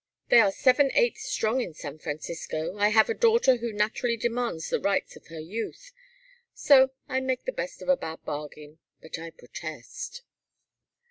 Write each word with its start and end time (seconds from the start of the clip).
They 0.29 0.39
are 0.39 0.51
seven 0.51 0.89
eighths 0.95 1.25
strong 1.31 1.61
in 1.61 1.75
San 1.75 1.99
Francisco, 1.99 2.75
I 2.75 2.87
have 2.87 3.07
a 3.07 3.13
daughter 3.13 3.57
who 3.57 3.71
naturally 3.71 4.17
demands 4.17 4.67
the 4.71 4.79
rights 4.79 5.15
of 5.15 5.27
her 5.27 5.39
youth 5.39 5.91
so 6.55 6.89
I 7.07 7.19
make 7.19 7.45
the 7.45 7.51
best 7.51 7.83
of 7.83 7.87
a 7.87 7.95
bad 7.95 8.25
bargain. 8.25 8.79
But 8.99 9.19
I 9.19 9.29
protest." 9.29 10.23